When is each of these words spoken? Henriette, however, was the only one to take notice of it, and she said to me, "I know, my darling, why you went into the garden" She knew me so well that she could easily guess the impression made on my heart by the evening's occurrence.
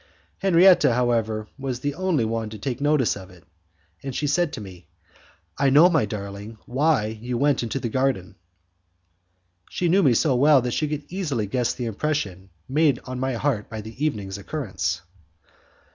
Henriette, 0.39 0.81
however, 0.81 1.47
was 1.59 1.81
the 1.81 1.93
only 1.93 2.25
one 2.25 2.49
to 2.49 2.57
take 2.57 2.81
notice 2.81 3.15
of 3.15 3.29
it, 3.29 3.43
and 4.01 4.15
she 4.15 4.25
said 4.25 4.51
to 4.51 4.59
me, 4.59 4.87
"I 5.59 5.69
know, 5.69 5.91
my 5.91 6.05
darling, 6.05 6.57
why 6.65 7.05
you 7.21 7.37
went 7.37 7.61
into 7.61 7.79
the 7.79 7.87
garden" 7.87 8.33
She 9.69 9.87
knew 9.89 10.01
me 10.01 10.15
so 10.15 10.35
well 10.35 10.59
that 10.63 10.73
she 10.73 10.87
could 10.87 11.03
easily 11.09 11.45
guess 11.45 11.75
the 11.75 11.85
impression 11.85 12.49
made 12.67 12.97
on 13.03 13.19
my 13.19 13.33
heart 13.33 13.69
by 13.69 13.81
the 13.81 14.03
evening's 14.03 14.39
occurrence. 14.39 15.01